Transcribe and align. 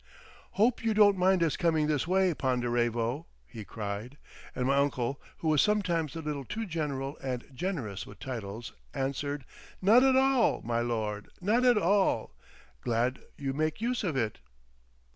"Hope 0.53 0.83
you 0.83 0.95
don't 0.95 1.15
mind 1.15 1.43
us 1.43 1.55
coming 1.55 1.85
this 1.85 2.07
way, 2.07 2.33
Ponderevo," 2.33 3.27
he 3.45 3.63
cried; 3.63 4.17
and 4.55 4.65
my 4.65 4.75
uncle, 4.75 5.21
who 5.37 5.47
was 5.49 5.61
sometimes 5.61 6.15
a 6.15 6.21
little 6.21 6.43
too 6.43 6.65
general 6.65 7.19
and 7.21 7.45
generous 7.53 8.07
with 8.07 8.17
titles, 8.17 8.73
answered, 8.95 9.45
"Not 9.79 10.01
at 10.03 10.15
all, 10.15 10.63
my 10.63 10.79
lord, 10.79 11.29
not 11.39 11.63
at 11.65 11.77
all! 11.77 12.33
Glad 12.83 13.19
you 13.37 13.53
make 13.53 13.79
use 13.79 14.03
of 14.03 14.17
it!" 14.17 14.39